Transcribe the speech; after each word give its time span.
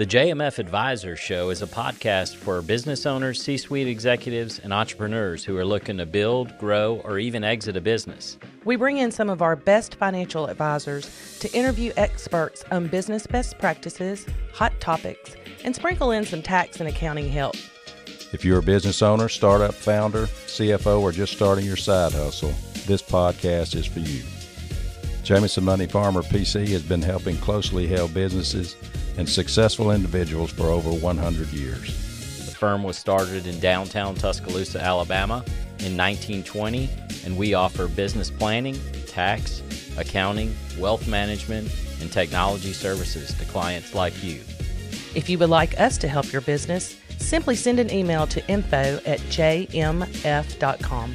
The 0.00 0.06
JMF 0.06 0.58
Advisor 0.58 1.14
Show 1.14 1.50
is 1.50 1.60
a 1.60 1.66
podcast 1.66 2.36
for 2.36 2.62
business 2.62 3.04
owners, 3.04 3.42
C 3.42 3.58
suite 3.58 3.86
executives, 3.86 4.58
and 4.58 4.72
entrepreneurs 4.72 5.44
who 5.44 5.58
are 5.58 5.64
looking 5.66 5.98
to 5.98 6.06
build, 6.06 6.56
grow, 6.56 7.02
or 7.04 7.18
even 7.18 7.44
exit 7.44 7.76
a 7.76 7.82
business. 7.82 8.38
We 8.64 8.76
bring 8.76 8.96
in 8.96 9.10
some 9.10 9.28
of 9.28 9.42
our 9.42 9.56
best 9.56 9.96
financial 9.96 10.46
advisors 10.46 11.38
to 11.40 11.52
interview 11.52 11.92
experts 11.98 12.64
on 12.70 12.86
business 12.86 13.26
best 13.26 13.58
practices, 13.58 14.24
hot 14.54 14.72
topics, 14.80 15.36
and 15.64 15.76
sprinkle 15.76 16.12
in 16.12 16.24
some 16.24 16.40
tax 16.40 16.80
and 16.80 16.88
accounting 16.88 17.28
help. 17.28 17.56
If 18.32 18.42
you're 18.42 18.60
a 18.60 18.62
business 18.62 19.02
owner, 19.02 19.28
startup 19.28 19.74
founder, 19.74 20.28
CFO, 20.46 21.02
or 21.02 21.12
just 21.12 21.34
starting 21.34 21.66
your 21.66 21.76
side 21.76 22.12
hustle, 22.12 22.54
this 22.86 23.02
podcast 23.02 23.74
is 23.74 23.84
for 23.84 24.00
you. 24.00 24.22
Jamison 25.24 25.64
Money 25.64 25.86
Farmer 25.86 26.22
PC 26.22 26.68
has 26.68 26.82
been 26.82 27.02
helping 27.02 27.36
closely 27.36 27.86
held 27.86 28.14
businesses 28.14 28.76
and 29.20 29.28
successful 29.28 29.90
individuals 29.90 30.50
for 30.50 30.68
over 30.68 30.90
100 30.90 31.48
years. 31.48 32.46
The 32.46 32.54
firm 32.54 32.82
was 32.82 32.96
started 32.96 33.46
in 33.46 33.60
downtown 33.60 34.14
Tuscaloosa, 34.14 34.80
Alabama 34.80 35.44
in 35.80 35.94
1920, 35.94 36.88
and 37.26 37.36
we 37.36 37.52
offer 37.52 37.86
business 37.86 38.30
planning, 38.30 38.80
tax, 39.06 39.62
accounting, 39.98 40.56
wealth 40.78 41.06
management, 41.06 41.70
and 42.00 42.10
technology 42.10 42.72
services 42.72 43.34
to 43.34 43.44
clients 43.44 43.94
like 43.94 44.24
you. 44.24 44.40
If 45.14 45.28
you 45.28 45.36
would 45.38 45.50
like 45.50 45.78
us 45.78 45.98
to 45.98 46.08
help 46.08 46.32
your 46.32 46.42
business, 46.42 46.96
simply 47.18 47.56
send 47.56 47.78
an 47.78 47.92
email 47.92 48.26
to 48.26 48.48
info 48.48 49.00
at 49.04 49.20
jmf.com. 49.20 51.12